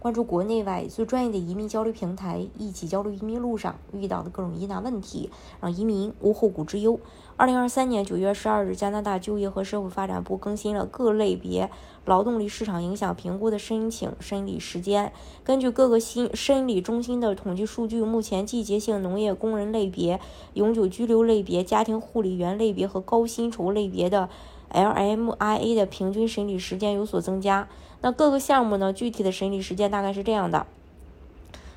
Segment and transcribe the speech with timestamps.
[0.00, 5.28] 关注国内外最专业的移民交流平台，一起交流移民路上遇到的各种疑难问题，
[5.60, 6.98] 让移民无后顾之忧。
[7.36, 11.70] 二零二三年九月十二日，加拿大就业和社会发展部更新了各类别
[12.06, 15.12] 劳动力市场影响评估的申请审理时间。
[15.44, 20.18] 根据各个新审理中心的统计数据，目前季节性农业工人类别、
[20.54, 24.30] 永久居留类别、家庭护理员类别和高薪酬类别的。
[24.72, 27.68] LMIA 的平均审理时间有所增加。
[28.02, 28.92] 那各个项目呢？
[28.92, 30.66] 具体的审理时间大概是这样的：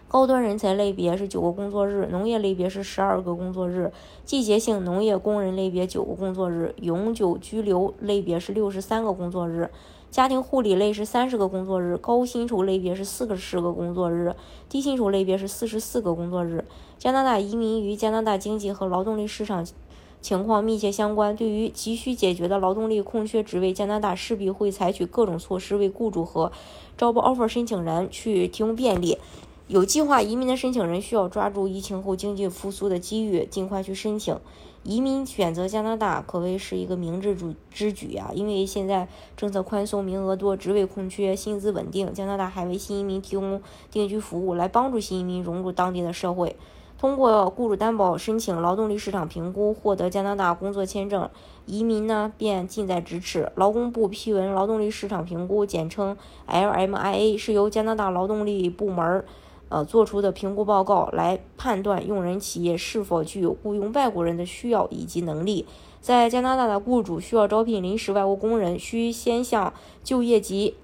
[0.08, 3.92] 高端人才类别是九个工作日，农业类别是十二个工作日，
[4.24, 9.70] 季节性农业工人类别九个工作日，永久居留类别是六十三个工作日，
[10.12, 14.34] 家庭护理类是三十个工作日，高薪酬类别是四个十个工作日，
[14.70, 16.64] 低薪酬类别是四十四个工作日。
[16.98, 19.66] 加拿大移民与加拿大经济和劳动力市场。
[20.24, 21.36] 情况密切相关。
[21.36, 26.52] 对于急需解决的劳动力空缺职位，加拿大势必会采取各种措施，为雇主和
[26.98, 29.20] 招募 offer 申请人去提供便利。
[29.68, 34.38] 有计划移民的申请人需要抓住疫情后经济复苏的机遇，尽快去申请
[34.84, 35.26] 移民。
[35.26, 38.32] 选择加拿大可谓是一个明智之之举啊！
[38.34, 42.14] 因为现在政策宽松，名额多，职位空缺，薪资稳定。
[42.14, 46.56] 加拿大还为新移民提供定居服务，来帮助新移民融入当地的社会。
[46.98, 51.30] 通过雇主担保申请劳动力市场评估，获得加拿大工作签证，
[51.66, 53.52] 移民呢便近在咫尺。
[53.56, 56.16] 劳工部批文劳动力市场评估，简称
[56.48, 59.26] LMIA，是由加拿大劳动力部门
[59.68, 65.66] 呃做出的评估报告，来判断用人企业是否具有雇佣外国人的需要以及能力。
[66.00, 69.74] 在加拿大的雇主需要招聘临时外国工人，需先向
[70.04, 70.76] 就业及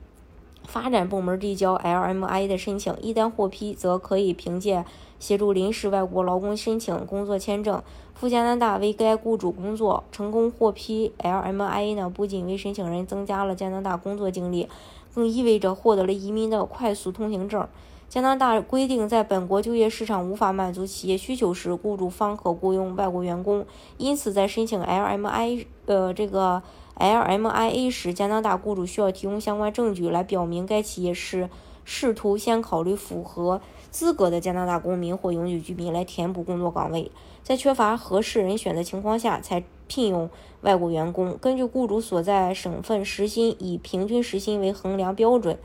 [0.69, 4.85] 发展部门递交 LMI 的申请，一旦获批，则可以凭借。
[5.19, 7.81] 协助临时外国劳工申请工作签证，
[8.13, 10.03] 赴加拿大为该雇主工作。
[10.13, 14.69] 成功获批 LMIA 呢，不仅为申请人增加了加拿大工作经历，
[15.13, 17.67] 更意味着获得了移民的快速通行证。
[18.07, 23.65] 加拿大规定，在本国就业市场无法满足企业需求时，雇主方可雇佣外国员工。
[23.97, 26.63] 因此，在申请 LMI 呃这个
[26.99, 31.49] LMIA 时，加拿大雇主需要提供相关证据来表明该企业是。
[31.91, 37.11] 试图先考虑符合资格的加拿大公民或永久居民来填补工作岗位，
[37.41, 40.29] 在缺乏合适人选的情况下才聘用
[40.61, 41.35] 外国员工。
[41.41, 45.57] 根据雇主所在省份时薪，以平均时薪为衡量标准。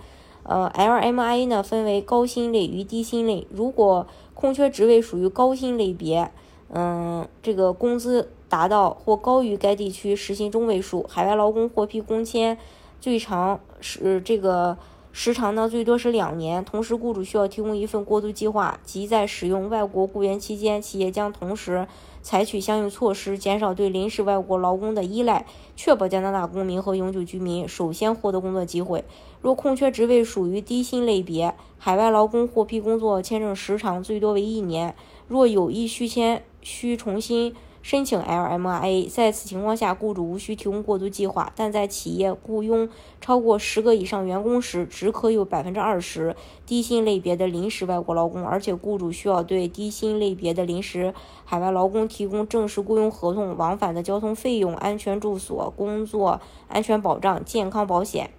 [0.44, 3.46] 呃，LMIA 呢分为高薪类与低薪类。
[3.50, 6.30] 如果空缺职位属于高薪类别，
[6.74, 12.58] 嗯，这个工资达到或高于该地区时薪中位数，海外劳工获批工签
[13.00, 14.76] 最长是这个。
[15.16, 16.64] 时长呢，最多是两年。
[16.64, 21.86] 同时，雇主需要提供一份过渡计划，即在使用外国雇员期间，企业将同时
[22.20, 25.46] 采取相应措施，减少对临时外国劳工的依赖，
[25.76, 29.04] 确保加拿大公民和永久居民首先获得工作机会。
[29.40, 34.96] 若空缺职位属于低薪类别，海外劳工获批工作签证时长最多为一年。
[35.28, 37.54] 若有意续签，需重新。
[37.82, 42.88] 申请 LMIA，在此情况下，雇主无需提供过渡计划，但在企业雇佣
[43.20, 51.12] 超过十个以上员工时，只可有百分之二十低薪类别的临时外国劳工，而且雇主需要对低薪类别的临时
[51.44, 58.30] 海外劳工提供正式雇佣合同、往返的交通费用、安全住所、工作安全保障、健康保险。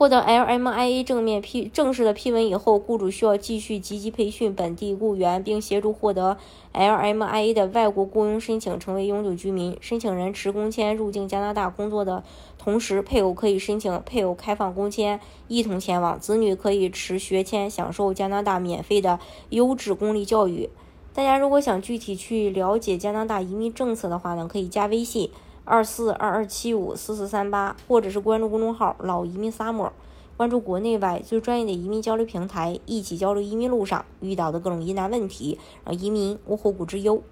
[0.00, 6.38] 获得 LMIA 正面批正式的批文以后，雇主需要继续积极培训本地雇员，并协助获得
[6.72, 9.76] LMIA 的外国雇佣申请成为永久居民。
[9.82, 12.24] 申请人持工签入境加拿大工作的
[12.56, 16.18] 同时，配偶可以申请配偶开放工签一同前往。
[16.18, 20.70] 子女可以持学签享受加拿大免费的优质公立教育。
[21.12, 25.30] 大家如果想具体去了解加拿大移民政策的话呢，可以加微信。
[25.70, 29.92] 二四二二七五四四三八，或者是关注公众号“老移民沙漠”，
[30.36, 37.22] 关注国内外最专业的移民交流平台，一起交流移民路上遇到的各种疑难问题，让移民无后顾之忧。